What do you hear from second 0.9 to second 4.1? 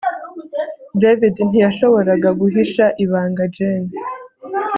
David ntiyashoboraga guhisha ibanga Jane